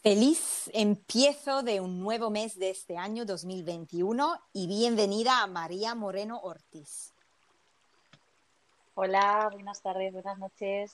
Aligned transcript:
Feliz 0.00 0.70
empiezo 0.74 1.64
de 1.64 1.80
un 1.80 1.98
nuevo 2.00 2.30
mes 2.30 2.56
de 2.56 2.70
este 2.70 2.96
año 2.96 3.24
2021 3.24 4.40
y 4.52 4.68
bienvenida 4.68 5.42
a 5.42 5.48
María 5.48 5.96
Moreno 5.96 6.38
Ortiz. 6.38 7.12
Hola, 8.94 9.48
buenas 9.50 9.82
tardes, 9.82 10.12
buenas 10.12 10.38
noches. 10.38 10.92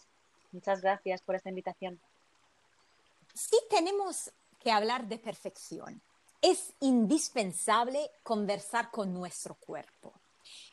Muchas 0.52 0.80
gracias 0.80 1.20
por 1.20 1.34
esta 1.34 1.50
invitación. 1.50 2.00
Sí 3.34 3.58
tenemos 3.68 4.32
que 4.58 4.72
hablar 4.72 5.06
de 5.06 5.18
perfección. 5.18 6.00
Es 6.40 6.72
indispensable 6.80 8.10
conversar 8.22 8.90
con 8.90 9.12
nuestro 9.12 9.56
cuerpo. 9.56 10.14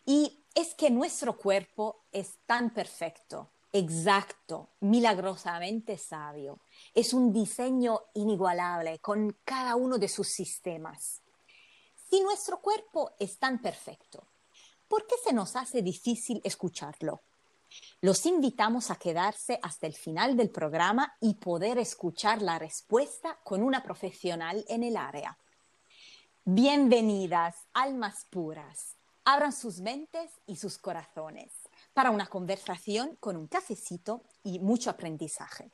Y 0.05 0.41
es 0.55 0.73
que 0.73 0.89
nuestro 0.89 1.35
cuerpo 1.35 1.99
es 2.13 2.37
tan 2.45 2.69
perfecto 2.69 3.49
exacto, 3.73 4.69
milagrosamente 4.81 5.97
sabio. 5.97 6.61
Es 6.93 7.13
un 7.13 7.31
diseño 7.31 8.01
inigualable 8.13 8.99
con 8.99 9.37
cada 9.43 9.75
uno 9.75 9.97
de 9.97 10.07
sus 10.07 10.27
sistemas. 10.27 11.21
Si 12.09 12.21
nuestro 12.21 12.59
cuerpo 12.61 13.11
es 13.19 13.39
tan 13.39 13.61
perfecto, 13.61 14.27
¿por 14.87 15.07
qué 15.07 15.15
se 15.23 15.33
nos 15.33 15.55
hace 15.55 15.81
difícil 15.81 16.41
escucharlo? 16.43 17.21
Los 18.01 18.25
invitamos 18.25 18.91
a 18.91 18.97
quedarse 18.97 19.59
hasta 19.61 19.87
el 19.87 19.93
final 19.93 20.35
del 20.35 20.49
programa 20.49 21.15
y 21.21 21.35
poder 21.35 21.77
escuchar 21.77 22.41
la 22.41 22.59
respuesta 22.59 23.39
con 23.43 23.63
una 23.63 23.81
profesional 23.81 24.65
en 24.67 24.83
el 24.83 24.97
área. 24.97 25.37
Bienvenidas, 26.43 27.55
almas 27.73 28.25
puras. 28.29 28.97
Abran 29.23 29.53
sus 29.53 29.79
mentes 29.79 30.31
y 30.47 30.57
sus 30.57 30.77
corazones 30.77 31.60
para 31.93 32.11
una 32.11 32.27
conversación 32.27 33.17
con 33.19 33.35
un 33.35 33.47
cafecito 33.47 34.23
y 34.43 34.59
mucho 34.59 34.89
aprendizaje. 34.89 35.71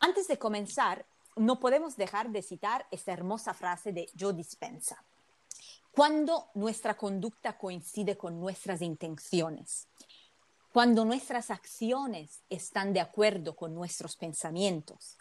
Antes 0.00 0.28
de 0.28 0.38
comenzar, 0.38 1.06
no 1.36 1.58
podemos 1.58 1.96
dejar 1.96 2.30
de 2.30 2.42
citar 2.42 2.86
esta 2.90 3.12
hermosa 3.12 3.54
frase 3.54 3.92
de 3.92 4.08
Joe 4.18 4.34
Dispensa. 4.34 5.02
Cuando 5.92 6.48
nuestra 6.54 6.96
conducta 6.96 7.58
coincide 7.58 8.16
con 8.16 8.40
nuestras 8.40 8.82
intenciones, 8.82 9.88
cuando 10.72 11.04
nuestras 11.04 11.50
acciones 11.50 12.40
están 12.48 12.92
de 12.92 13.00
acuerdo 13.00 13.54
con 13.54 13.74
nuestros 13.74 14.16
pensamientos, 14.16 15.18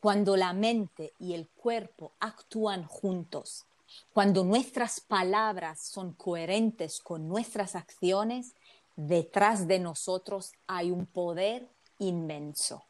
cuando 0.00 0.36
la 0.36 0.52
mente 0.52 1.12
y 1.18 1.34
el 1.34 1.48
cuerpo 1.48 2.12
actúan 2.20 2.84
juntos, 2.86 3.66
cuando 4.12 4.44
nuestras 4.44 5.00
palabras 5.00 5.80
son 5.80 6.14
coherentes 6.14 7.00
con 7.00 7.28
nuestras 7.28 7.76
acciones, 7.76 8.54
detrás 8.96 9.66
de 9.66 9.78
nosotros 9.78 10.52
hay 10.66 10.90
un 10.90 11.06
poder 11.06 11.68
inmenso. 11.98 12.84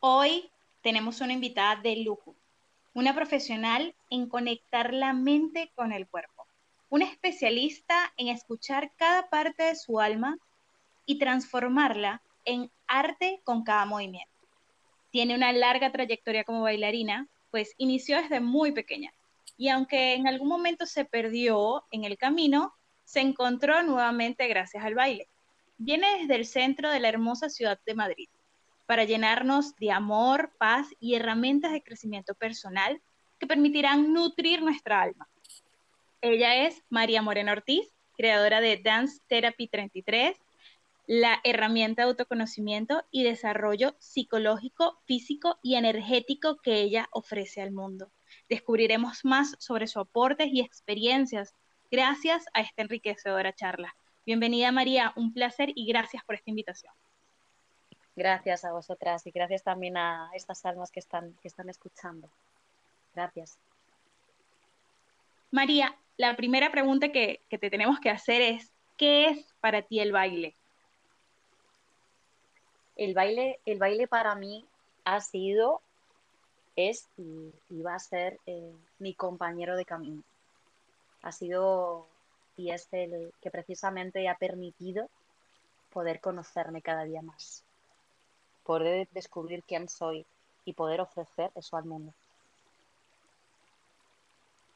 Hoy 0.00 0.50
tenemos 0.82 1.20
una 1.20 1.32
invitada 1.32 1.76
de 1.76 1.96
lujo, 1.96 2.34
una 2.94 3.14
profesional 3.14 3.94
en 4.10 4.28
conectar 4.28 4.92
la 4.92 5.12
mente 5.12 5.70
con 5.74 5.92
el 5.92 6.08
cuerpo, 6.08 6.46
una 6.90 7.04
especialista 7.04 8.12
en 8.16 8.28
escuchar 8.28 8.92
cada 8.96 9.28
parte 9.28 9.62
de 9.62 9.76
su 9.76 10.00
alma 10.00 10.38
y 11.06 11.18
transformarla 11.18 12.20
en 12.44 12.70
arte 12.86 13.40
con 13.44 13.62
cada 13.62 13.84
movimiento. 13.84 14.28
Tiene 15.10 15.34
una 15.34 15.52
larga 15.52 15.92
trayectoria 15.92 16.44
como 16.44 16.62
bailarina, 16.62 17.28
pues 17.50 17.74
inició 17.78 18.16
desde 18.16 18.40
muy 18.40 18.72
pequeña. 18.72 19.12
Y 19.56 19.68
aunque 19.68 20.14
en 20.14 20.26
algún 20.26 20.48
momento 20.48 20.86
se 20.86 21.04
perdió 21.04 21.84
en 21.90 22.04
el 22.04 22.18
camino, 22.18 22.74
se 23.04 23.20
encontró 23.20 23.82
nuevamente 23.82 24.46
gracias 24.48 24.84
al 24.84 24.94
baile. 24.94 25.28
Viene 25.78 26.06
desde 26.20 26.36
el 26.36 26.46
centro 26.46 26.90
de 26.90 27.00
la 27.00 27.08
hermosa 27.08 27.48
ciudad 27.48 27.78
de 27.84 27.94
Madrid 27.94 28.28
para 28.86 29.04
llenarnos 29.04 29.74
de 29.76 29.90
amor, 29.90 30.52
paz 30.58 30.86
y 31.00 31.14
herramientas 31.14 31.72
de 31.72 31.82
crecimiento 31.82 32.34
personal 32.34 33.00
que 33.38 33.46
permitirán 33.46 34.12
nutrir 34.12 34.62
nuestra 34.62 35.02
alma. 35.02 35.28
Ella 36.20 36.66
es 36.66 36.82
María 36.88 37.22
Moreno 37.22 37.52
Ortiz, 37.52 37.92
creadora 38.16 38.60
de 38.60 38.76
Dance 38.76 39.18
Therapy 39.26 39.66
33, 39.66 40.36
la 41.06 41.40
herramienta 41.42 42.02
de 42.02 42.08
autoconocimiento 42.08 43.04
y 43.10 43.24
desarrollo 43.24 43.96
psicológico, 43.98 45.00
físico 45.04 45.58
y 45.62 45.74
energético 45.74 46.58
que 46.62 46.80
ella 46.80 47.08
ofrece 47.10 47.60
al 47.60 47.72
mundo. 47.72 48.12
Descubriremos 48.48 49.24
más 49.24 49.56
sobre 49.58 49.86
sus 49.86 50.02
aportes 50.02 50.48
y 50.52 50.60
experiencias 50.60 51.54
gracias 51.92 52.46
a 52.54 52.62
esta 52.62 52.80
enriquecedora 52.80 53.52
charla. 53.52 53.94
Bienvenida 54.24 54.72
María, 54.72 55.12
un 55.14 55.34
placer 55.34 55.72
y 55.74 55.86
gracias 55.86 56.24
por 56.24 56.34
esta 56.34 56.48
invitación. 56.48 56.92
Gracias 58.16 58.64
a 58.64 58.72
vosotras 58.72 59.26
y 59.26 59.30
gracias 59.30 59.62
también 59.62 59.98
a 59.98 60.30
estas 60.34 60.64
almas 60.64 60.90
que 60.90 61.00
están, 61.00 61.34
que 61.42 61.48
están 61.48 61.68
escuchando. 61.68 62.30
Gracias. 63.14 63.58
María, 65.50 65.94
la 66.16 66.34
primera 66.34 66.72
pregunta 66.72 67.12
que, 67.12 67.40
que 67.50 67.58
te 67.58 67.68
tenemos 67.68 68.00
que 68.00 68.08
hacer 68.08 68.40
es, 68.40 68.70
¿qué 68.96 69.26
es 69.26 69.46
para 69.60 69.82
ti 69.82 70.00
el 70.00 70.12
baile? 70.12 70.54
El 72.96 73.12
baile, 73.12 73.60
el 73.66 73.78
baile 73.78 74.08
para 74.08 74.34
mí 74.34 74.64
ha 75.04 75.20
sido, 75.20 75.82
es 76.74 77.06
y, 77.18 77.82
va 77.82 77.96
a 77.96 77.98
ser 77.98 78.38
eh, 78.46 78.72
mi 78.98 79.12
compañero 79.12 79.76
de 79.76 79.84
camino 79.84 80.22
ha 81.22 81.32
sido 81.32 82.06
y 82.56 82.70
es 82.70 82.88
el 82.92 83.32
que 83.40 83.50
precisamente 83.50 84.28
ha 84.28 84.36
permitido 84.36 85.08
poder 85.92 86.20
conocerme 86.20 86.82
cada 86.82 87.04
día 87.04 87.22
más, 87.22 87.64
poder 88.64 89.08
descubrir 89.12 89.62
quién 89.64 89.88
soy 89.88 90.26
y 90.64 90.72
poder 90.74 91.00
ofrecer 91.00 91.50
eso 91.54 91.76
al 91.76 91.84
mundo. 91.84 92.12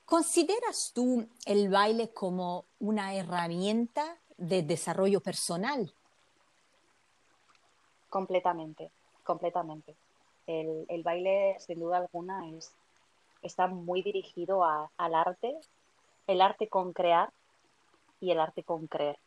¿Consideras 0.05 0.93
tú 0.95 1.29
el 1.45 1.69
baile 1.69 2.11
como 2.11 2.65
una 2.79 3.15
herramienta 3.15 4.17
de 4.37 4.63
desarrollo 4.63 5.21
personal? 5.21 5.93
Completamente, 8.09 8.91
completamente. 9.25 9.97
El, 10.47 11.03
baile, 11.03 11.57
sin 11.59 11.81
duda 11.81 11.99
alguna, 11.99 12.49
es, 12.51 12.73
está 13.43 13.67
muy 13.67 14.01
dirigido 14.03 14.65
al 14.65 15.15
arte 15.15 15.59
el 16.27 16.41
arte 16.41 16.69
con 16.69 16.93
crear 16.93 17.31
y 18.21 18.31
el 18.31 18.41
arte 18.41 18.63
con 18.63 18.87
creer. 18.87 19.19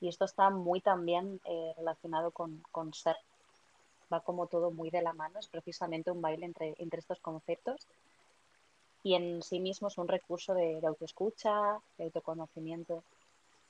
Y 0.00 0.08
esto 0.08 0.24
está 0.24 0.50
muy 0.50 0.80
también 0.80 1.40
eh, 1.44 1.72
relacionado 1.76 2.30
con, 2.30 2.62
ser. 2.92 3.16
Va 4.12 4.20
como 4.20 4.46
todo 4.46 4.70
muy 4.70 4.90
de 4.90 5.02
la 5.02 5.12
mano, 5.12 5.38
es 5.38 5.48
precisamente 5.48 6.10
un 6.10 6.22
baile 6.22 6.46
entre, 6.46 6.74
entre 6.78 7.00
estos 7.00 7.18
conceptos. 7.20 7.86
Y 9.02 9.14
en 9.14 9.42
sí 9.42 9.60
mismo 9.60 9.88
es 9.88 9.98
un 9.98 10.08
recurso 10.08 10.54
de, 10.54 10.80
autoescucha, 10.86 11.78
de 11.96 12.04
autoconocimiento, 12.04 13.02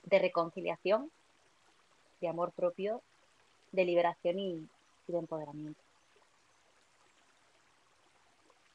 de 0.04 0.18
reconciliación, 0.18 1.10
de 2.20 2.28
amor 2.28 2.53
propio, 2.53 3.03
de 3.72 3.84
liberación 3.84 4.38
y 4.38 4.68
de 5.06 5.18
empoderamiento. 5.18 5.80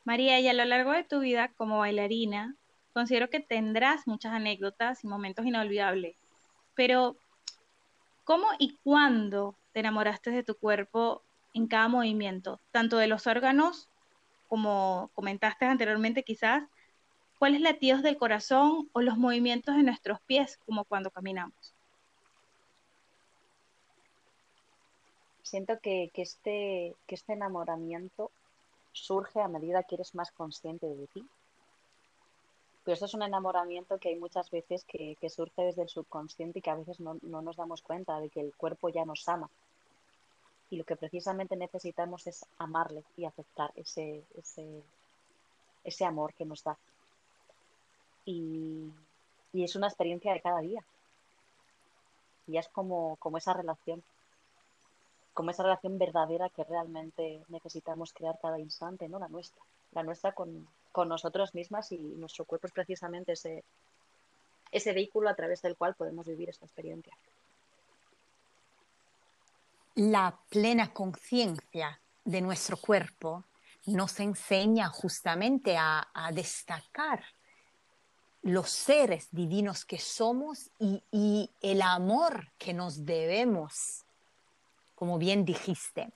María, 0.04 0.40
y 0.40 0.48
a 0.48 0.54
lo 0.54 0.66
largo 0.66 0.92
de 0.92 1.04
tu 1.04 1.20
vida 1.20 1.52
como 1.58 1.80
bailarina, 1.80 2.56
considero 2.94 3.30
que 3.30 3.40
tendrás 3.40 4.08
muchas 4.08 4.34
anécdotas 4.34 5.04
y 5.04 5.08
momentos 5.08 5.46
inolvidables, 5.46 6.16
pero 6.76 7.16
¿cómo 8.24 8.48
y 8.60 8.78
cuándo 8.84 9.56
te 9.74 9.80
enamoraste 9.80 10.32
de 10.32 10.44
tu 10.44 10.56
cuerpo 10.56 11.22
en 11.54 11.68
cada 11.68 11.88
movimiento, 11.88 12.60
tanto 12.72 12.98
de 12.98 13.08
los 13.08 13.28
órganos 13.28 13.90
como 14.48 15.10
comentaste 15.14 15.66
anteriormente 15.66 16.24
quizás, 16.24 16.64
cuáles 17.40 17.62
latidos 17.62 18.04
del 18.04 18.18
corazón 18.18 18.90
o 18.94 19.02
los 19.02 19.18
movimientos 19.18 19.76
de 19.76 19.84
nuestros 19.84 20.20
pies 20.22 20.60
como 20.66 20.84
cuando 20.86 21.10
caminamos? 21.10 21.74
Siento 25.42 25.80
que, 25.82 26.12
este, 26.16 26.96
que 27.08 27.16
este 27.16 27.34
enamoramiento 27.34 28.32
surge 28.94 29.42
a 29.42 29.48
medida 29.48 29.84
que 29.84 29.96
eres 29.96 30.16
más 30.16 30.32
consciente 30.32 30.86
de 30.86 31.08
ti, 31.08 31.26
pero 32.84 32.94
esto 32.94 33.06
es 33.06 33.14
un 33.14 33.22
enamoramiento 33.22 34.00
que 34.00 34.10
hay 34.10 34.16
muchas 34.16 34.50
veces 34.50 34.84
que, 34.86 35.16
surge 35.30 35.62
desde 35.62 35.84
el 35.84 35.90
subconsciente 35.90 36.60
y 36.60 36.62
que 36.62 36.72
a 36.72 36.76
veces 36.76 37.00
no, 37.00 37.18
nos 37.22 37.56
damos 37.56 37.82
cuenta 37.82 38.20
de 38.20 38.30
que 38.30 38.42
el 38.42 38.56
cuerpo 38.56 38.90
ya 38.90 39.06
nos 39.06 39.28
ama. 39.30 39.50
Y 40.72 40.78
lo 40.78 40.84
que 40.84 40.96
precisamente 40.96 41.56
necesitamos 41.56 42.26
es 42.26 42.46
amarle 42.58 43.04
y 43.18 43.26
aceptar 43.26 43.72
ese, 43.76 44.24
ese, 45.84 46.06
amor 46.06 46.34
que 46.34 46.46
nos 46.46 46.64
da. 46.64 46.78
Y, 48.26 48.92
es 49.54 49.76
una 49.76 49.88
experiencia 49.88 50.34
de 50.34 50.42
cada 50.42 50.62
día. 50.62 50.84
Y 52.48 52.58
es 52.58 52.68
como, 52.70 53.18
como 53.18 53.38
esa 53.38 53.54
relación, 53.54 54.02
como 55.34 55.52
esa 55.52 55.64
relación 55.64 56.00
verdadera 56.00 56.50
que 56.50 56.64
realmente 56.64 57.44
necesitamos 57.50 58.12
crear 58.14 58.40
cada 58.42 58.60
instante, 58.60 59.08
¿no? 59.08 59.20
La 59.20 59.28
nuestra, 59.28 59.62
la 59.92 60.04
nuestra 60.04 60.32
con, 60.32 60.68
con 60.92 61.08
nosotros 61.08 61.54
mismas 61.54 61.92
y 61.92 61.98
nuestro 61.98 62.46
cuerpo 62.46 62.68
es 62.68 62.74
precisamente 62.74 63.34
ese, 63.34 63.64
ese 64.72 64.94
vehículo 64.94 65.30
a 65.30 65.36
través 65.36 65.62
del 65.62 65.76
cual 65.76 65.96
podemos 65.96 66.28
vivir 66.28 66.50
esta 66.50 66.66
experiencia. 66.66 67.16
La 69.96 70.40
plena 70.50 70.94
conciencia 70.94 72.02
de 72.24 72.42
nuestro 72.42 72.78
cuerpo 72.78 73.46
nos 73.86 74.20
enseña 74.20 74.88
justamente 74.90 75.76
a, 75.78 76.08
destacar 76.34 77.24
los 78.44 78.70
seres 78.70 79.28
divinos 79.32 79.86
que 79.86 80.00
somos 80.00 80.72
y, 80.80 81.04
y, 81.12 81.52
el 81.62 81.82
amor 81.82 82.52
que 82.58 82.74
nos 82.74 83.06
debemos, 83.06 84.06
como 84.96 85.18
bien 85.18 85.46
dijiste. 85.46 86.12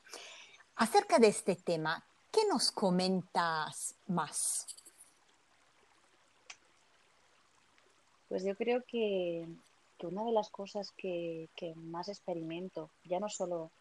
Acerca 0.76 1.20
de 1.20 1.28
este 1.28 1.56
tema, 1.56 2.04
¿qué 2.36 2.46
nos 2.50 2.70
comentas 2.70 3.96
más? 4.08 4.68
Pues 8.28 8.44
yo 8.44 8.58
creo 8.58 8.84
que, 8.86 9.48
una 10.04 10.26
de 10.26 10.34
las 10.34 10.50
cosas 10.50 10.92
que, 10.92 11.48
más 11.78 12.10
experimento, 12.10 12.90
ya 13.06 13.22
no 13.22 13.30
solo 13.30 13.72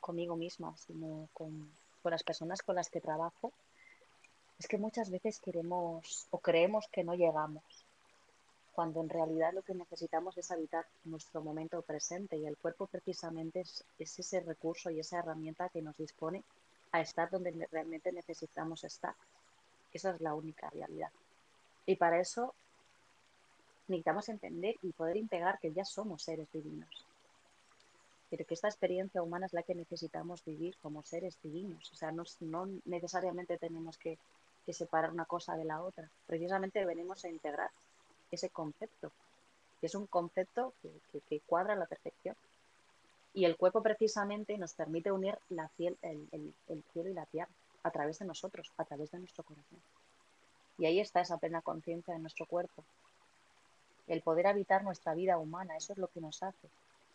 conmigo 0.00 0.34
misma, 0.34 0.76
sino 0.76 1.28
con, 1.32 1.70
las 2.02 2.24
personas 2.24 2.62
con 2.62 2.74
las 2.74 2.90
que 2.90 3.00
trabajo, 3.00 3.52
es 4.58 4.66
que 4.66 4.76
muchas 4.76 5.08
veces 5.08 5.38
queremos 5.38 6.26
o 6.30 6.38
creemos 6.38 6.86
que 6.88 7.04
no 7.04 7.14
llegamos, 7.14 7.62
cuando 8.74 9.00
en 9.02 9.08
realidad 9.08 9.52
lo 9.54 9.62
que 9.62 9.74
necesitamos 9.74 10.36
es 10.36 10.50
habitar 10.50 10.84
nuestro 11.04 11.42
momento 11.42 11.80
presente 11.82 12.36
y 12.36 12.44
el 12.44 12.56
cuerpo 12.56 12.88
precisamente 12.88 13.60
es, 13.60 13.84
es 14.00 14.18
ese 14.18 14.40
recurso 14.40 14.90
y 14.90 14.98
esa 14.98 15.20
herramienta 15.20 15.68
que 15.68 15.80
nos 15.80 15.96
dispone 15.96 16.42
a 16.94 17.00
estar 17.00 17.28
donde 17.28 17.50
realmente 17.72 18.12
necesitamos 18.12 18.84
estar. 18.84 19.16
Esa 19.92 20.12
es 20.12 20.20
la 20.20 20.32
única 20.34 20.70
realidad. 20.70 21.10
Y 21.86 21.96
para 21.96 22.20
eso 22.20 22.54
necesitamos 23.88 24.28
entender 24.28 24.76
y 24.80 24.92
poder 24.92 25.16
integrar 25.16 25.58
que 25.58 25.72
ya 25.72 25.84
somos 25.84 26.22
seres 26.22 26.46
divinos. 26.52 27.04
Pero 28.30 28.46
que 28.46 28.54
esta 28.54 28.68
experiencia 28.68 29.24
humana 29.24 29.46
es 29.46 29.52
la 29.52 29.64
que 29.64 29.74
necesitamos 29.74 30.44
vivir 30.44 30.76
como 30.80 31.02
seres 31.02 31.36
divinos. 31.42 31.90
O 31.92 31.96
sea, 31.96 32.12
no, 32.12 32.68
necesariamente 32.84 33.58
tenemos 33.58 33.98
que, 33.98 34.16
separar 34.68 35.10
una 35.10 35.24
cosa 35.24 35.56
de 35.56 35.64
la 35.64 35.82
otra. 35.82 36.08
Precisamente 36.28 36.86
venimos 36.86 37.24
a 37.24 37.28
integrar 37.28 37.70
ese 38.30 38.50
concepto, 38.50 39.10
que 39.80 39.88
es 39.88 39.94
un 39.96 40.06
concepto 40.06 40.74
que, 41.28 41.40
cuadra 41.40 41.72
a 41.72 41.76
la 41.76 41.86
perfección. 41.86 42.36
Y 43.34 43.44
el 43.44 43.56
cuerpo 43.56 43.82
precisamente 43.82 44.56
nos 44.56 44.74
permite 44.74 45.12
unir 45.12 45.36
la 45.50 45.70
el, 45.78 46.54
el 46.68 46.84
cielo 46.92 47.10
y 47.10 47.14
la 47.14 47.26
tierra 47.26 47.50
a 47.82 47.90
través 47.90 48.18
de 48.18 48.24
nosotros, 48.24 48.72
a 48.78 48.84
través 48.84 49.10
de 49.10 49.18
nuestro 49.18 49.44
corazón. 49.44 49.82
Y 50.78 50.86
ahí 50.86 51.00
está 51.00 51.20
esa 51.20 51.38
plena 51.38 51.60
conciencia 51.60 52.14
de 52.14 52.20
nuestro 52.20 52.46
cuerpo, 52.46 52.84
el 54.06 54.20
poder 54.22 54.46
habitar 54.46 54.82
nuestra 54.84 55.14
vida 55.14 55.38
humana, 55.38 55.76
eso 55.76 55.92
es 55.92 55.98
lo 55.98 56.08
que 56.08 56.20
nos 56.20 56.42
hace 56.42 56.68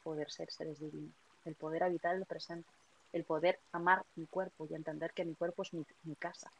poder 0.04 0.31
ser 0.31 0.50
seres 0.51 0.80
divinos, 0.80 1.13
el 1.45 1.56
poder 1.56 1.83
habitar 1.83 2.16
el 2.16 2.25
presente, 2.25 2.69
el 3.13 3.24
poder 3.24 3.60
amar 3.71 4.04
mi 4.16 4.25
cuerpo 4.25 4.68
y 4.69 4.75
entender 4.75 5.12
que 5.13 5.25
mi 5.25 5.36
cuerpo 5.36 5.63
es 5.63 5.74
mi, 5.74 5.86
casa. 6.16 6.51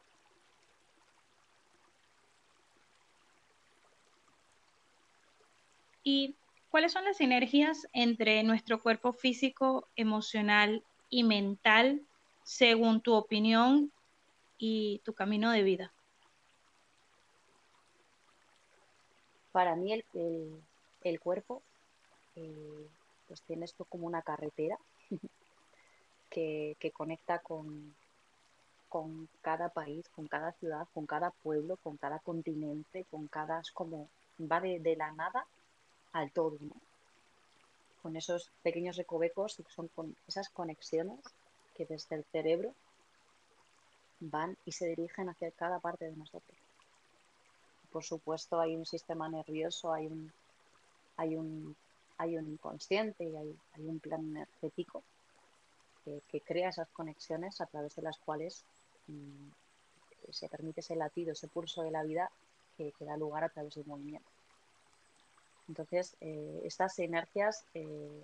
¿Y 6.04 6.36
cuáles 6.70 6.92
son 6.94 7.06
las 7.06 7.18
sinergias 7.18 7.88
entre 7.94 8.42
nuestro 8.44 8.82
cuerpo 8.82 9.14
físico, 9.14 9.88
emocional 9.96 10.84
y 11.10 11.24
mental 11.24 12.02
según 12.44 13.02
tu 13.02 13.14
opinión 13.14 13.92
y 14.58 15.00
tu 15.04 15.14
camino 15.14 15.52
de 15.52 15.64
vida? 15.64 15.94
Para 19.52 19.76
mí 19.76 19.94
el, 19.94 20.06
el, 21.04 21.20
cuerpo 21.20 21.64
eh, 22.36 22.88
pues 23.28 23.42
tiene 23.44 23.66
esto 23.66 23.86
como 23.86 24.06
una 24.06 24.22
carretera 24.22 24.78
que, 26.30 26.92
conecta 26.94 27.40
con, 27.40 27.96
con 28.88 29.28
cada 29.42 29.70
país, 29.70 30.08
con 30.10 30.28
cada 30.28 30.52
ciudad, 30.54 30.88
con 30.94 31.06
cada 31.06 31.32
pueblo, 31.32 31.78
con 31.78 31.98
cada 31.98 32.20
continente, 32.20 33.06
con 33.10 33.28
cada, 33.28 33.60
es 33.60 33.72
como 33.72 34.10
va 34.40 34.62
de, 34.62 34.96
la 34.96 35.12
nada 35.12 35.46
al 36.14 36.32
todo, 36.32 36.58
Con 38.02 38.16
esos 38.16 38.52
pequeños 38.64 38.98
recovecos 38.98 39.60
y 39.60 39.64
son 39.74 39.88
con 39.90 40.16
esas 40.28 40.50
conexiones 40.50 41.20
que 41.76 41.86
desde 41.86 42.16
el 42.16 42.24
cerebro 42.26 42.74
van 44.20 44.58
y 44.66 44.72
se 44.72 44.88
dirigen 44.88 45.30
hacia 45.30 45.52
cada 45.52 45.80
parte 45.80 46.06
de 46.06 46.16
nosotros 46.16 46.58
por 47.92 48.04
supuesto 48.04 48.60
hay 48.60 48.76
un 48.76 48.86
sistema 48.86 49.30
nervioso, 49.30 49.94
hay 49.94 50.08
un, 50.08 50.32
hay 51.18 51.36
un, 51.36 51.76
hay 52.18 52.38
un 52.38 52.48
inconsciente 52.48 53.24
y 53.24 53.36
hay, 53.36 53.58
un 53.78 54.00
plan 54.00 54.22
energético 54.22 55.04
que, 56.06 56.42
crea 56.42 56.70
esas 56.70 56.90
conexiones 56.90 57.62
a 57.62 57.66
través 57.66 57.96
de 57.96 58.02
las 58.02 58.18
cuales 58.20 58.64
mm, 59.08 60.32
se 60.32 60.50
permite 60.50 60.82
ese 60.82 60.96
latido, 60.96 61.34
ese 61.34 61.48
pulso 61.48 61.84
de 61.84 61.92
la 61.92 62.04
vida 62.04 62.32
que, 62.78 62.94
da 63.00 63.18
lugar 63.18 63.44
a 63.44 63.50
través 63.50 63.76
del 63.76 63.86
movimiento. 63.86 64.30
Entonces, 65.70 66.18
eh, 66.20 66.62
estas 66.66 66.96
sinergias 66.96 67.64
eh, 67.76 68.24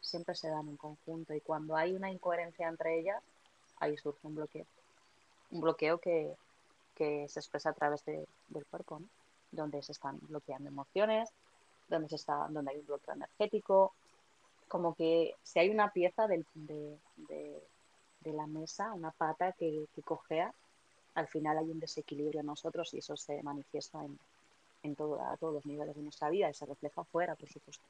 siempre 0.00 0.34
se 0.34 0.48
dan 0.48 0.68
en 0.68 0.78
conjunto 0.78 1.34
y 1.34 1.40
cuando 1.42 1.76
hay 1.76 1.92
una 1.94 2.10
incoherencia 2.10 2.66
entre 2.66 2.98
ellas, 2.98 3.22
ahí 3.76 3.96
surge 3.98 4.26
un 4.26 4.34
bloqueo. 4.34 4.64
Un 5.50 5.60
bloqueo 5.60 5.98
que, 5.98 6.34
que 6.94 7.28
se 7.28 7.40
expresa 7.40 7.70
a 7.70 7.74
través 7.74 8.02
del 8.06 8.66
cuerpo, 8.70 9.02
donde 9.50 9.82
se 9.82 9.92
están 9.92 10.18
bloqueando 10.22 10.70
emociones, 10.70 11.28
donde, 11.88 12.08
se 12.08 12.16
está, 12.16 12.48
donde 12.48 12.70
hay 12.70 12.78
un 12.78 12.86
bloqueo 12.86 13.14
energético, 13.14 13.92
como 14.66 14.94
que 14.94 15.34
si 15.42 15.58
hay 15.58 15.68
una 15.68 15.92
pieza 15.92 16.26
de, 16.26 16.42
la 18.24 18.46
mesa, 18.46 18.94
una 18.94 19.10
pata 19.10 19.52
que, 19.52 19.88
que, 19.94 20.02
cojea, 20.02 20.54
al 21.14 21.28
final 21.28 21.58
hay 21.58 21.70
un 21.70 21.80
desequilibrio 21.80 22.40
en 22.40 22.46
nosotros 22.46 22.94
y 22.94 22.98
eso 22.98 23.14
se 23.14 23.42
manifiesta 23.42 24.02
en, 24.02 24.18
en 24.82 24.96
todo, 24.96 25.20
a 25.20 25.36
todos 25.36 25.54
los 25.54 25.66
niveles 25.66 25.94
de 25.94 26.02
nuestra 26.02 26.30
vida 26.30 26.50
y 26.50 26.54
se 26.54 26.66
refleja 26.66 27.00
afuera, 27.00 27.34
por 27.36 27.48
supuesto. 27.48 27.84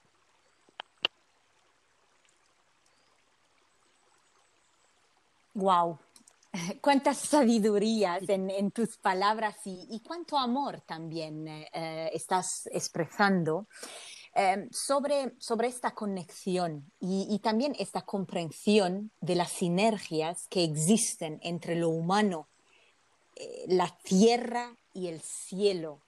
Wow, 5.54 5.98
cuántas 6.80 7.18
sabidurías 7.18 8.22
en, 8.28 8.70
tus 8.70 8.96
palabras 8.98 9.56
y, 9.64 10.00
cuánto 10.06 10.38
amor 10.38 10.80
también 10.82 11.46
eh, 11.46 12.10
estás 12.12 12.68
expresando 12.72 13.66
eh, 14.34 14.66
sobre, 14.70 15.34
sobre 15.38 15.68
esta 15.68 15.90
conexión 15.90 16.90
y, 17.00 17.38
también 17.40 17.74
esta 17.78 18.00
comprensión 18.02 19.10
de 19.20 19.34
las 19.34 19.52
sinergias 19.52 20.46
que 20.48 20.64
existen 20.64 21.38
entre 21.42 21.76
lo 21.76 21.90
humano, 21.90 22.48
eh, 23.36 23.64
la 23.68 23.94
tierra 24.02 24.74
y 24.94 25.08
el 25.08 25.20
cielo. 25.20 26.00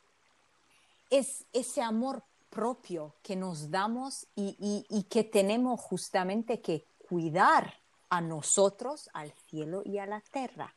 Es 1.15 1.45
ese 1.53 1.81
amor 1.81 2.25
propio 2.51 3.15
que 3.23 3.37
nos 3.37 3.71
damos 3.71 4.27
y 4.35 5.07
que 5.09 5.23
tenemos 5.23 5.81
justamente 5.81 6.61
que 6.61 6.87
cuidar 7.09 7.73
a 8.09 8.21
nosotros, 8.21 9.09
al 9.13 9.33
cielo 9.49 9.83
y 9.85 9.99
a 9.99 10.07
la 10.07 10.21
tierra. 10.21 10.75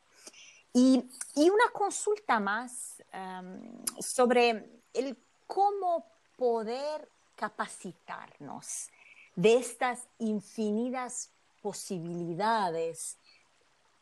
Y, 0.72 1.04
una 1.36 1.70
consulta 1.72 2.38
más 2.38 3.02
em, 3.12 3.84
sobre 3.98 4.82
el 4.92 5.16
cómo 5.46 6.04
poder 6.36 7.08
capacitarnos 7.34 8.88
de 9.34 9.56
estas 9.56 10.06
infinitas 10.18 11.30
posibilidades 11.62 13.16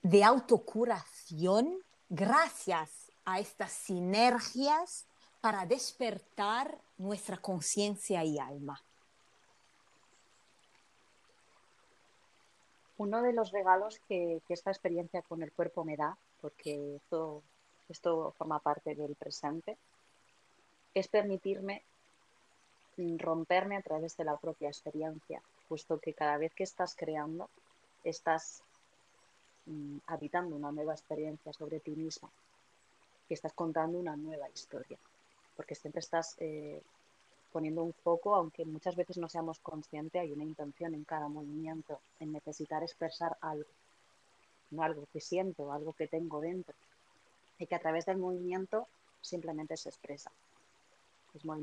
de 0.03 0.25
autocuración 0.25 1.79
gracias 2.09 2.91
a 3.25 3.41
estas 3.41 3.73
sinergias 3.73 5.07
para 5.47 5.65
despertar 5.65 6.77
nuestra 6.99 7.37
conciencia 7.37 8.25
y 8.25 8.37
alma. 8.37 8.83
Uno 12.99 13.23
de 13.23 13.33
los 13.33 13.53
regalos 13.53 14.01
que, 14.09 14.43
esta 14.49 14.73
experiencia 14.73 15.23
con 15.23 15.45
el 15.45 15.53
cuerpo 15.53 15.85
me 15.85 15.97
da, 15.97 16.19
porque 16.41 16.97
esto, 16.97 17.45
esto 17.89 18.35
forma 18.37 18.59
parte 18.59 18.97
del 18.97 19.15
presente, 19.15 19.79
es 20.95 21.07
permitirme 21.07 21.85
romperme 22.97 23.77
a 23.77 23.83
través 23.83 24.17
de 24.17 24.25
la 24.25 24.37
propia 24.39 24.67
experiencia, 24.67 25.41
puesto 25.69 26.01
que 26.01 26.13
cada 26.13 26.39
vez 26.39 26.53
que 26.55 26.65
estás 26.65 26.97
creando, 26.97 27.49
estás 28.03 28.65
mm, 29.67 29.99
habitando 30.09 30.57
una 30.57 30.73
nueva 30.73 30.95
experiencia 30.95 31.53
sobre 31.53 31.79
ti 31.79 31.93
misma, 31.93 32.33
que 33.29 33.35
estás 33.35 33.53
contando 33.53 33.97
una 33.97 34.17
nueva 34.17 34.49
historia, 34.49 34.99
porque 35.57 35.75
siempre 35.75 36.01
estás 36.01 36.37
eh, 36.39 36.83
poniendo 37.53 37.83
un 37.83 37.95
foco, 37.95 38.35
aunque 38.35 38.65
muchas 38.65 38.97
veces 38.97 39.17
no 39.17 39.29
seamos 39.29 39.59
conscientes, 39.61 40.21
hay 40.21 40.33
una 40.33 40.45
intención 40.45 40.95
en 40.95 41.05
cada 41.05 41.29
movimiento, 41.29 42.01
en 42.21 42.33
necesitar 42.33 42.83
expresar 42.83 43.37
algo, 43.41 43.71
no 44.71 44.83
algo 44.83 45.07
que 45.13 45.21
siento, 45.21 45.73
algo 45.73 45.95
que 45.95 46.07
tengo 46.07 46.41
dentro, 46.41 46.75
y 47.59 47.67
que 47.67 47.75
a 47.75 47.79
través 47.79 48.05
del 48.05 48.19
movimiento 48.19 48.87
simplemente 49.23 49.77
se 49.77 49.89
expresa. 49.89 50.31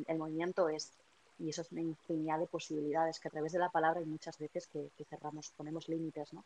El 0.07 0.17
movimiento 0.17 0.69
es, 0.69 0.91
y 1.39 1.49
eso 1.49 1.61
es 1.61 1.71
una 1.71 1.81
infinidad 1.81 2.39
de 2.39 2.47
posibilidades, 2.47 3.19
que 3.19 3.27
a 3.27 3.31
través 3.31 3.51
de 3.51 3.59
la 3.59 3.69
palabra 3.69 3.99
hay 3.99 4.05
muchas 4.05 4.37
veces 4.39 4.67
que, 4.67 4.89
cerramos, 5.09 5.51
ponemos 5.51 5.89
límites, 5.89 6.33
¿no? 6.33 6.43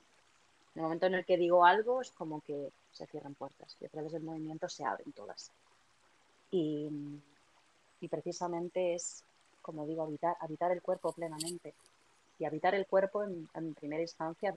En 0.75 0.81
el 0.81 0.83
momento 0.83 1.05
en 1.07 1.15
el 1.15 1.25
que 1.25 1.37
digo 1.37 1.65
algo 1.65 2.01
es 2.01 2.11
como 2.11 2.41
que 2.41 2.69
se 2.91 3.07
cierran 3.07 3.33
puertas 3.33 3.75
y 3.79 3.85
a 3.85 3.89
través 3.89 4.11
del 4.11 4.23
movimiento 4.23 4.69
se 4.69 4.83
abren 4.83 5.11
todas. 5.11 5.51
Y, 6.51 6.89
precisamente 8.07 8.93
es, 8.93 9.23
como 9.61 9.85
digo, 9.85 10.03
habitar, 10.03 10.37
habitar 10.39 10.71
el 10.71 10.81
cuerpo 10.81 11.11
plenamente. 11.13 11.73
Y 12.39 12.45
habitar 12.45 12.75
el 12.75 12.85
cuerpo 12.85 13.23
en, 13.23 13.73
primera 13.73 14.01
instancia 14.01 14.55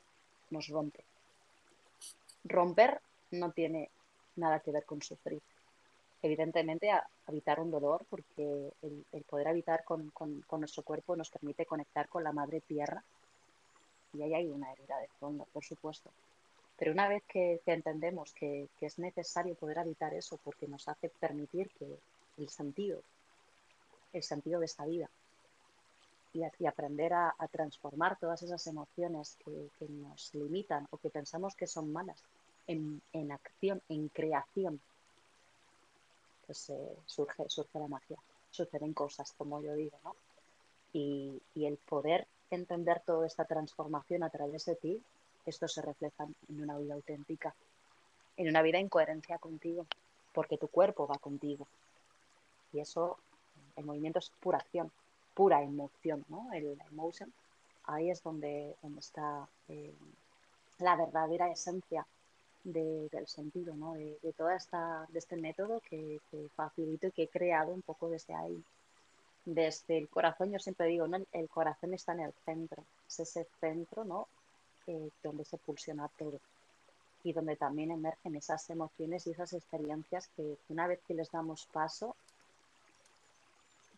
nos 0.51 0.69
rompe. 0.69 1.03
Romper 2.45 3.01
no 3.31 3.53
tiene 3.53 3.91
nada 4.37 4.61
que 4.61 4.73
ver 4.73 4.85
con 4.85 5.01
sufrir. 5.01 5.41
Evidentemente, 6.23 6.91
habitar 7.27 7.61
un 7.61 7.71
dolor, 7.71 8.05
porque 8.11 8.73
el, 8.83 9.25
poder 9.25 9.49
habitar 9.49 9.85
con, 9.85 10.13
nuestro 10.59 10.83
cuerpo 10.83 11.17
nos 11.17 11.31
permite 11.31 11.65
conectar 11.65 12.09
con 12.09 12.23
la 12.23 12.33
madre 12.33 12.61
tierra. 12.61 13.03
Y 14.13 14.23
ahí 14.23 14.35
hay 14.35 14.47
una 14.49 14.71
herida 14.73 14.99
de 14.99 15.09
fondo, 15.19 15.47
por 15.53 15.65
supuesto. 15.65 16.11
Pero 16.81 16.93
una 16.93 17.09
vez 17.09 17.23
que, 17.29 17.61
entendemos 17.67 18.33
que, 18.33 18.69
es 18.81 18.99
necesario 18.99 19.55
poder 19.55 19.79
habitar 19.79 20.15
eso, 20.15 20.39
porque 20.43 20.67
nos 20.67 20.89
hace 20.89 21.11
permitir 21.11 21.71
que 21.79 21.99
el 22.39 22.49
sentido, 22.49 23.03
el 24.13 24.23
sentido 24.23 24.61
de 24.61 24.67
esta 24.67 24.85
vida, 24.87 25.09
y, 26.33 26.67
aprender 26.67 27.13
a, 27.13 27.35
transformar 27.51 28.19
todas 28.19 28.43
esas 28.43 28.65
emociones 28.67 29.37
que, 29.45 29.89
nos 29.89 30.35
limitan 30.35 30.87
o 30.91 30.99
que 30.99 31.11
pensamos 31.11 31.57
que 31.57 31.67
son 31.67 31.93
malas 31.93 32.23
en, 32.67 33.33
acción, 33.33 33.83
en 33.89 34.09
creación, 34.09 34.81
pues 36.47 36.71
eh, 36.71 36.97
surge, 37.07 37.49
surge 37.49 37.79
la 37.79 37.89
magia, 37.89 38.17
suceden 38.51 38.93
cosas, 38.93 39.33
como 39.37 39.61
yo 39.61 39.75
digo, 39.75 39.99
¿no? 40.05 40.15
Y, 40.93 41.41
el 41.57 41.77
poder 41.77 42.27
entender 42.51 43.01
toda 43.05 43.27
esta 43.27 43.45
transformación 43.45 44.23
a 44.23 44.31
través 44.31 44.65
de 44.67 44.77
ti, 44.77 45.03
esto 45.47 45.69
se 45.69 45.83
refleja 45.83 46.27
en 46.49 46.63
una 46.63 46.77
vida 46.79 46.95
auténtica, 46.95 47.55
en 48.37 48.49
una 48.49 48.63
vida 48.63 48.79
en 48.79 48.89
coherencia 48.89 49.39
contigo, 49.39 49.87
porque 50.33 50.59
tu 50.59 50.69
cuerpo 50.69 51.07
va 51.07 51.19
contigo. 51.19 51.67
Y 52.73 52.81
eso, 52.81 53.19
el 53.81 53.87
movimiento 53.87 54.19
es 54.19 54.31
pura 54.41 54.59
acción, 54.59 54.91
pura 55.35 55.63
emoción, 55.63 56.25
¿no? 56.29 56.53
El 56.53 56.79
emotion, 56.91 57.33
ahí 57.85 58.11
es 58.11 58.23
donde, 58.23 58.77
está 58.99 59.49
eh, 59.69 59.95
la 60.79 60.97
verdadera 60.97 61.51
esencia 61.51 62.07
del 62.63 63.27
sentido, 63.27 63.75
¿no? 63.75 63.95
De, 63.95 64.35
toda 64.37 64.57
de 65.09 65.19
este 65.19 65.37
método 65.37 65.81
que, 65.89 66.21
facilito 66.55 67.07
y 67.09 67.13
que 67.13 67.23
he 67.25 67.29
creado 67.29 67.73
un 67.73 67.83
poco 67.83 68.09
desde 68.09 68.35
ahí. 68.35 68.63
Desde 69.45 69.97
el 69.97 70.09
corazón, 70.09 70.53
yo 70.53 70.59
siempre 70.59 70.87
digo, 70.87 71.09
¿no? 71.09 71.19
el 71.33 71.49
corazón 71.49 71.95
está 71.95 72.13
en 72.13 72.21
el 72.21 72.33
centro, 72.45 72.85
es 73.09 73.21
ese 73.21 73.47
centro 73.59 74.05
¿no? 74.05 74.29
Eh, 74.87 75.11
donde 75.23 75.45
se 75.47 75.57
pulsiona 75.57 76.09
todo 76.19 76.39
y 77.23 77.33
donde 77.33 77.57
también 77.57 77.91
emergen 77.91 78.37
esas 78.37 78.69
emociones 78.71 79.27
y 79.27 79.31
esas 79.31 79.53
experiencias 79.53 80.29
que 80.37 80.57
una 80.69 80.87
vez 80.87 81.01
que 81.07 81.15
les 81.15 81.31
damos 81.31 81.67
paso, 81.67 82.17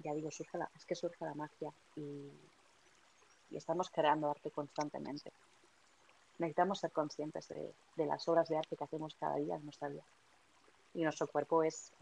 ya 0.03 0.15
digo, 0.15 0.31
surge 0.31 0.59
la, 0.59 0.71
es 0.75 0.85
que 0.85 0.95
surge 0.95 1.25
la 1.25 1.35
magia 1.35 1.73
y, 1.97 2.31
estamos 3.51 3.91
creando 3.91 4.31
arte 4.31 4.51
constantemente. 4.51 5.31
Necesitamos 6.39 6.79
ser 6.79 6.91
conscientes 6.91 7.49
de, 7.49 8.07
las 8.07 8.27
obras 8.27 8.49
de 8.49 8.57
arte 8.57 8.77
que 8.77 8.85
hacemos 8.85 9.15
cada 9.15 9.37
día 9.37 9.57
en 9.57 9.65
nuestra 9.65 9.89
vida. 9.89 10.03
Y 10.95 11.03
nuestro 11.03 11.27
cuerpo 11.27 11.63
es, 11.63 11.93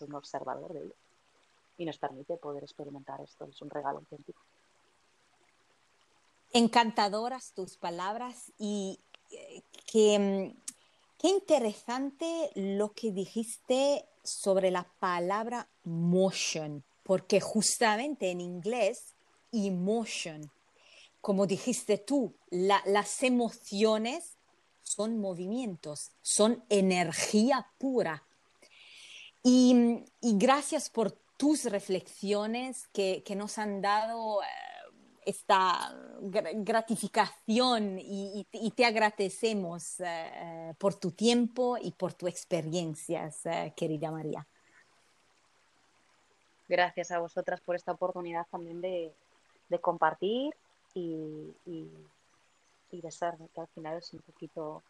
un 0.00 0.14
observador 0.14 0.72
de 0.72 0.80
ello. 0.80 0.94
Y 1.76 1.84
nos 1.84 1.98
permite 1.98 2.38
poder 2.38 2.62
experimentar 2.62 3.20
esto. 3.20 3.44
Es 3.44 3.60
un 3.60 3.68
regalo 3.68 3.98
auténtico. 3.98 4.40
Encantadoras 6.54 7.52
tus 7.52 7.76
palabras 7.76 8.50
y 8.56 8.98
eh, 9.30 9.62
qué 9.92 11.28
interesante 11.28 12.50
lo 12.54 12.92
que 12.92 13.12
dijiste 13.12 14.08
sobre 14.22 14.70
la 14.70 14.84
palabra 15.00 15.68
motion 15.84 16.82
porque 17.04 17.40
justamente 17.40 18.30
en 18.30 18.40
inglés, 18.40 19.14
emotion, 19.52 20.50
como 21.20 21.46
dijiste 21.46 21.98
tú, 21.98 22.34
las 22.50 23.22
emociones 23.22 24.36
son 24.82 25.20
movimientos, 25.20 26.10
son 26.22 26.64
energía 26.68 27.66
pura. 27.78 28.24
Y, 29.42 30.02
gracias 30.22 30.90
por 30.90 31.12
tus 31.36 31.64
reflexiones 31.66 32.88
que, 32.88 33.22
nos 33.36 33.58
han 33.58 33.82
dado 33.82 34.42
eh, 34.42 34.46
esta 35.26 35.94
gratificación 36.20 37.98
y, 37.98 38.46
te 38.74 38.84
agradecemos 38.86 40.00
eh, 40.00 40.04
eh, 40.06 40.74
por 40.78 40.94
tu 40.94 41.10
tiempo 41.12 41.76
y 41.80 41.92
por 41.92 42.14
tus 42.14 42.30
experiencias, 42.30 43.42
querida 43.76 44.10
María 44.10 44.46
gracias 46.68 47.10
a 47.10 47.18
vosotras 47.18 47.60
por 47.60 47.76
esta 47.76 47.92
oportunidad 47.92 48.46
también 48.50 48.80
de, 48.80 49.12
compartir 49.80 50.54
y, 50.94 51.52
de 52.90 53.10
ser, 53.10 53.34
que 53.52 53.60
al 53.60 53.66
final 53.68 53.98
es 53.98 54.12
un 54.12 54.20
poquito 54.20 54.82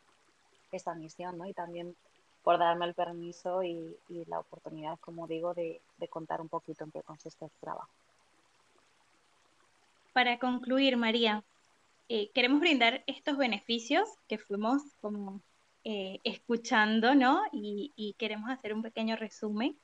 esta 0.73 0.95
misión, 0.95 1.39
¿no? 1.39 1.47
Y 1.47 1.55
también 1.55 1.97
por 2.43 2.59
darme 2.59 2.85
el 2.85 2.95
permiso 2.95 3.63
y, 3.63 3.97
la 4.27 4.41
oportunidad, 4.41 4.99
como 5.01 5.27
digo, 5.27 5.55
de, 5.55 5.81
contar 6.11 6.41
un 6.41 6.49
poquito 6.49 6.85
en 6.85 6.91
qué 6.91 7.03
consiste 7.03 7.47
el 7.47 7.51
trabajo. 7.61 7.89
Para 10.13 10.39
concluir, 10.39 10.97
María, 10.97 11.43
eh, 12.09 12.31
queremos 12.35 12.61
brindar 12.61 13.03
estos 13.07 13.39
beneficios 13.39 14.09
que 14.29 14.39
fuimos 14.39 14.83
como 15.01 15.41
eh, 15.85 16.21
escuchando, 16.25 17.15
¿no? 17.15 17.43
Y, 17.53 18.15
queremos 18.19 18.51
hacer 18.51 18.75
un 18.75 18.83
pequeño 18.83 19.17
resumen. 19.17 19.79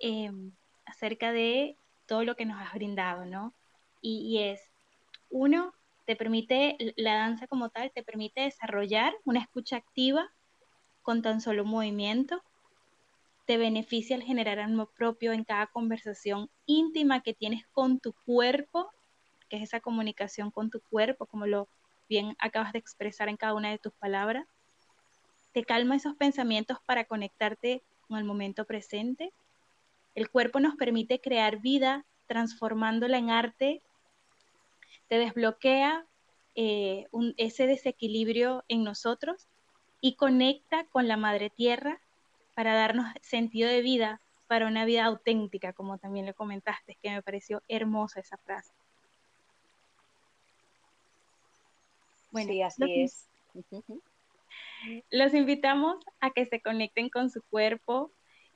Em, 0.00 0.52
acerca 0.86 1.32
de 1.32 1.76
todo 2.06 2.24
lo 2.24 2.36
que 2.36 2.44
nos 2.44 2.60
has 2.60 2.72
brindado, 2.74 3.24
¿no? 3.24 3.54
Y, 4.00 4.38
es, 4.38 4.60
uno, 5.30 5.72
te 6.04 6.14
permite, 6.14 6.76
la 6.96 7.14
danza 7.14 7.46
como 7.46 7.70
tal, 7.70 7.90
te 7.90 8.02
permite 8.02 8.42
desarrollar 8.42 9.14
una 9.24 9.40
escucha 9.40 9.76
activa 9.76 10.30
con 11.02 11.22
tan 11.22 11.40
solo 11.40 11.62
un 11.62 11.70
movimiento, 11.70 12.42
te 13.46 13.56
beneficia 13.56 14.16
al 14.16 14.22
generar 14.22 14.58
amor 14.58 14.90
propio 14.96 15.32
en 15.32 15.44
cada 15.44 15.66
conversación 15.66 16.50
íntima 16.66 17.22
que 17.22 17.34
tienes 17.34 17.66
con 17.72 17.98
tu 17.98 18.12
cuerpo, 18.26 18.90
que 19.48 19.56
es 19.56 19.62
esa 19.62 19.80
comunicación 19.80 20.50
con 20.50 20.70
tu 20.70 20.80
cuerpo, 20.80 21.26
como 21.26 21.46
lo 21.46 21.68
bien 22.08 22.36
acabas 22.38 22.72
de 22.72 22.78
expresar 22.78 23.28
en 23.28 23.36
cada 23.36 23.54
una 23.54 23.70
de 23.70 23.78
tus 23.78 23.92
palabras. 23.94 24.46
Te 25.52 25.64
calma 25.64 25.96
esos 25.96 26.14
pensamientos 26.16 26.78
para 26.86 27.04
conectarte 27.04 27.82
con 28.06 28.18
el 28.18 28.24
momento 28.24 28.64
presente 28.66 29.32
el 30.14 30.30
cuerpo 30.30 30.60
nos 30.60 30.76
permite 30.76 31.20
crear 31.20 31.60
vida 31.60 32.04
transformándola 32.26 33.18
en 33.18 33.30
arte, 33.30 33.82
te 35.08 35.18
desbloquea 35.18 36.06
eh, 36.54 37.06
ese 37.36 37.66
desequilibrio 37.66 38.64
en 38.68 38.84
nosotros 38.84 39.48
y 40.00 40.16
conecta 40.16 40.84
con 40.86 41.08
la 41.08 41.16
madre 41.16 41.50
tierra 41.50 42.00
para 42.54 42.74
darnos 42.74 43.06
sentido 43.22 43.68
de 43.68 43.82
vida, 43.82 44.20
para 44.46 44.66
una 44.66 44.84
vida 44.84 45.04
auténtica, 45.04 45.72
como 45.72 45.98
también 45.98 46.26
le 46.26 46.34
comentaste, 46.34 46.96
que 47.02 47.10
me 47.10 47.22
pareció 47.22 47.62
hermosa 47.68 48.20
esa 48.20 48.36
frase. 48.38 48.72
Bueno, 52.30 52.52
sí, 52.52 52.62
así 52.62 53.02
es. 53.02 53.28
Los 55.10 55.34
invitamos 55.34 56.04
a 56.20 56.30
que 56.30 56.46
se 56.46 56.60
conecten 56.60 57.08
con 57.08 57.30
su 57.30 57.42
cuerpo, 57.42 58.10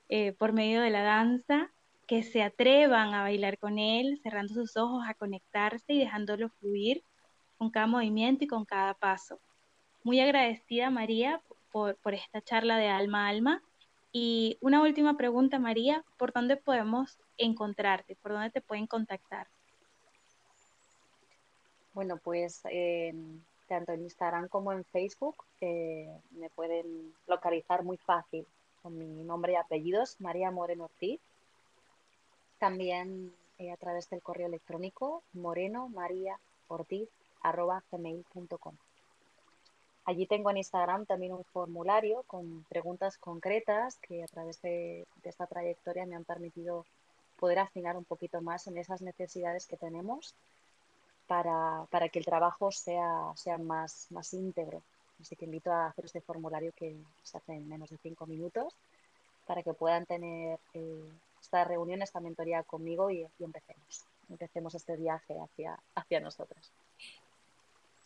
eh, 0.08 0.32
por 0.32 0.52
medio 0.52 0.80
de 0.80 0.90
la 0.90 1.02
danza, 1.02 1.70
que 2.06 2.22
se 2.22 2.42
atrevan 2.42 3.12
a 3.12 3.22
bailar 3.22 3.58
con 3.58 3.78
él, 3.78 4.18
cerrando 4.22 4.54
sus 4.54 4.76
ojos, 4.76 5.02
a 5.06 5.14
conectarse 5.14 5.92
y 5.92 5.98
dejándolo 5.98 6.48
fluir 6.48 7.02
con 7.58 7.70
cada 7.70 7.86
movimiento 7.86 8.44
y 8.44 8.48
con 8.48 8.64
cada 8.64 8.94
paso. 8.94 9.38
Muy 10.04 10.20
agradecida, 10.20 10.90
María, 10.90 11.42
por, 11.70 11.96
por 11.96 12.14
esta 12.14 12.40
charla 12.40 12.78
de 12.78 12.88
alma 12.88 13.26
a 13.26 13.28
alma. 13.28 13.62
Y 14.10 14.56
una 14.62 14.80
última 14.80 15.16
pregunta, 15.18 15.58
María, 15.58 16.02
¿por 16.16 16.32
dónde 16.32 16.56
podemos 16.56 17.18
encontrarte? 17.36 18.16
¿Por 18.16 18.32
dónde 18.32 18.50
te 18.50 18.62
pueden 18.62 18.86
contactar? 18.86 19.48
Bueno, 21.92 22.16
pues 22.16 22.62
tanto 23.68 23.92
en 23.92 24.02
Instagram 24.02 24.48
como 24.48 24.72
en 24.72 24.84
Facebook 24.84 25.44
eh, 25.60 26.08
me 26.30 26.48
pueden 26.50 27.12
localizar 27.26 27.84
muy 27.84 27.98
fácil 27.98 28.46
con 28.82 28.98
mi 28.98 29.24
nombre 29.24 29.52
y 29.52 29.56
apellidos, 29.56 30.20
María 30.20 30.50
Moreno 30.50 30.84
Ortiz. 30.84 31.20
También 32.58 33.32
eh, 33.58 33.72
a 33.72 33.76
través 33.76 34.08
del 34.10 34.22
correo 34.22 34.46
electrónico 34.46 35.22
moreno 35.32 35.88
maría 35.88 36.38
ortiz 36.68 37.08
gmail.com. 37.42 38.74
Allí 40.04 40.26
tengo 40.26 40.50
en 40.50 40.56
Instagram 40.58 41.06
también 41.06 41.32
un 41.32 41.44
formulario 41.44 42.22
con 42.26 42.64
preguntas 42.68 43.18
concretas 43.18 43.98
que 43.98 44.22
a 44.22 44.26
través 44.26 44.60
de, 44.62 45.06
esta 45.22 45.46
trayectoria 45.46 46.06
me 46.06 46.16
han 46.16 46.24
permitido 46.24 46.86
poder 47.38 47.58
afinar 47.58 47.96
un 47.96 48.04
poquito 48.04 48.40
más 48.40 48.66
en 48.66 48.78
esas 48.78 49.02
necesidades 49.02 49.66
que 49.66 49.76
tenemos 49.76 50.34
para, 51.26 51.86
que 52.10 52.18
el 52.18 52.24
trabajo 52.24 52.72
sea, 52.72 53.32
sea 53.34 53.58
más, 53.58 54.06
más 54.10 54.32
íntegro 54.32 54.82
Así 55.20 55.36
que 55.36 55.44
invito 55.44 55.72
a 55.72 55.86
hacer 55.86 56.04
este 56.04 56.20
formulario 56.20 56.72
que 56.76 56.96
se 57.22 57.38
hace 57.38 57.52
en 57.52 57.68
menos 57.68 57.90
de 57.90 57.98
cinco 57.98 58.26
minutos 58.26 58.74
para 59.46 59.62
que 59.62 59.74
puedan 59.74 60.06
tener 60.06 60.58
eh, 60.74 61.10
esta 61.40 61.64
reunión, 61.64 62.02
esta 62.02 62.20
mentoría 62.20 62.62
conmigo 62.62 63.10
y, 63.10 63.26
empecemos. 63.40 64.04
Empecemos 64.28 64.74
este 64.74 64.96
viaje 64.96 65.34
hacia, 65.40 65.78
hacia 65.94 66.20
nosotras. 66.20 66.70